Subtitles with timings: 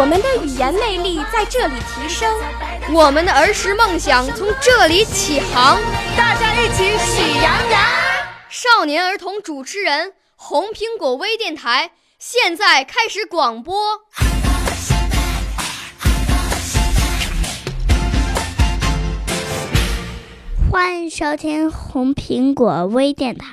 [0.00, 2.26] 我们的语言魅力在这里提升，
[2.90, 5.78] 我们的儿时梦想从这里起航。
[6.16, 7.82] 大家一起喜羊羊。
[8.48, 11.90] 少年儿童主持人，红苹果微电台。
[12.18, 13.76] 现在开始广播，
[20.72, 23.50] 欢迎收听红苹果微电台，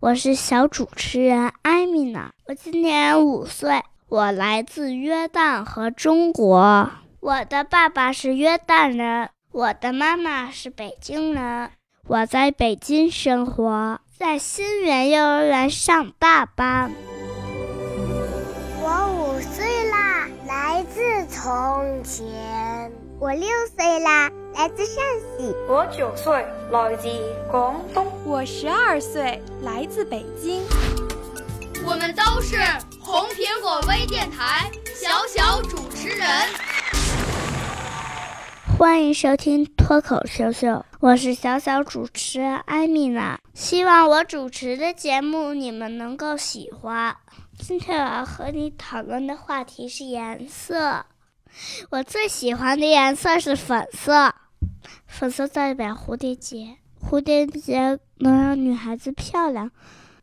[0.00, 11.70] 我是小主持人艾米娜，我今年五岁，我来自约旦和中国，我的爸爸是约旦人，我的妈妈是北京人，
[12.08, 16.90] 我在北京生活，在新源幼儿园上大班。
[18.82, 22.90] 我五岁啦，来自从前。
[23.20, 25.04] 我六岁啦，来自陕
[25.38, 25.54] 西。
[25.68, 27.08] 我九岁，来自
[27.48, 28.08] 广东。
[28.24, 30.64] 我十二岁，来自北京。
[31.86, 32.56] 我们都是
[33.12, 36.28] 红苹果微电台小小主持人。
[38.78, 43.40] 欢迎收听脱口秀秀，我是小小主持人艾米娜。
[43.52, 47.16] 希望我主持的节目你们能够喜欢。
[47.58, 51.04] 今天我要和你讨论的话题是颜色。
[51.90, 54.32] 我最喜欢的颜色是粉色，
[55.08, 59.72] 粉色代表蝴蝶结，蝴蝶结能让女孩子漂亮。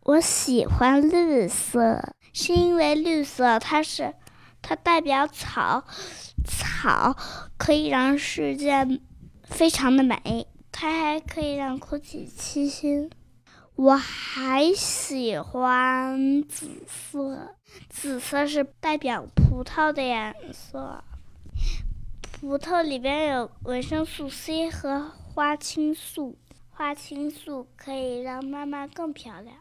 [0.08, 4.14] 我喜欢绿色，是因为绿色它是
[4.62, 5.84] 它代表草，
[6.46, 7.18] 草
[7.58, 8.88] 可以让世界
[9.44, 13.10] 非常的美，它还可以让空气清新。
[13.76, 17.56] 我还喜欢紫色，
[17.90, 21.04] 紫色是代表葡萄的颜色。
[22.32, 26.38] 葡萄里边有维生素 C 和花青素，
[26.70, 29.58] 花青素可以让妈妈更漂亮。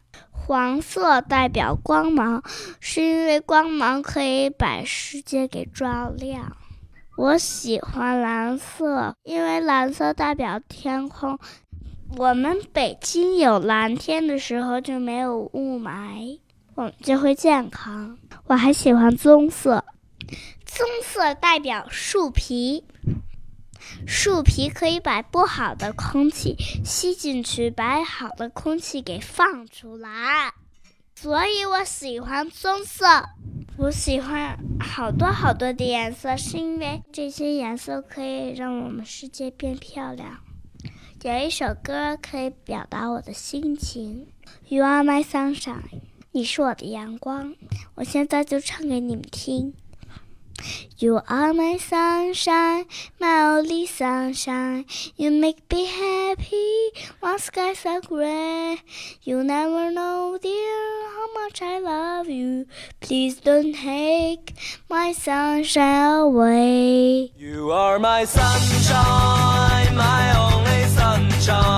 [0.46, 2.40] 黄色代表光芒，
[2.78, 6.56] 是因为光芒可以把世界给照亮。
[7.16, 11.36] 我喜欢蓝色，因为蓝色代表天空。
[12.16, 16.38] 我们北京有蓝天的时候就没有雾霾，
[16.76, 18.16] 我们就会健康。
[18.46, 19.84] 我还喜欢棕色，
[20.64, 22.84] 棕色代表树皮，
[24.06, 30.54] 树皮可以把不好的空气吸进去，把好的空气给放出来，
[31.16, 33.04] 所以我喜欢棕色。
[33.78, 40.38] 我喜欢好多好多的颜色，是因为这些颜色可以让我们世界变漂亮。
[41.22, 44.28] 有一首歌可以表达我的心情
[44.68, 46.00] ，You are my sunshine，
[46.30, 47.54] 你是我的阳光。
[47.96, 49.74] 我现在就唱给你们听。
[50.98, 52.86] You are my sunshine,
[53.20, 54.86] my only sunshine.
[55.16, 56.90] You make me happy
[57.20, 58.78] when skies are gray.
[59.22, 62.66] You never know, dear, how much I love you.
[63.00, 64.54] Please don't take
[64.88, 67.32] my sunshine away.
[67.36, 71.75] You are my sunshine, my only sunshine.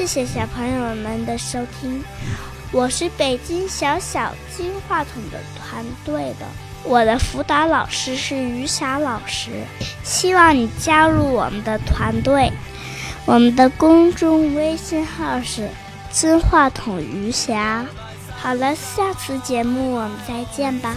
[0.00, 2.02] 谢谢小朋友们的收听，
[2.72, 6.46] 我是北京小小金话筒的团队的，
[6.84, 9.50] 我的辅导老师是于霞老师，
[10.02, 12.50] 希望你加入我们的团队。
[13.26, 15.68] 我们的公众微信号是
[16.10, 17.84] 金话筒余霞。
[18.38, 20.96] 好了，下次节目我们再见吧。